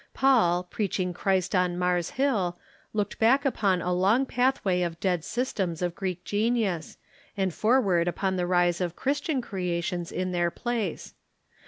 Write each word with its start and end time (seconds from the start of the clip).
Paul, 0.15 0.63
preaching 0.63 1.13
Christ 1.13 1.53
on 1.53 1.77
Mars 1.77 2.09
Hill, 2.17 2.57
looked 2.91 3.19
back 3.19 3.45
upon 3.45 3.83
a 3.83 3.93
long 3.93 4.25
pathway 4.25 4.81
of 4.81 4.99
dead 4.99 5.23
systems 5.23 5.83
of 5.83 5.93
Greek 5.93 6.23
genius, 6.23 6.97
and 7.37 7.53
forward 7.53 8.07
upon 8.07 8.35
the 8.35 8.47
rise 8.47 8.81
of 8.81 8.95
Christian 8.95 9.41
creations 9.43 10.11
in 10.11 10.31
their 10.31 10.49
place. 10.49 11.13